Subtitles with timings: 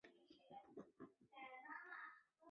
[0.73, 1.05] 特赫里。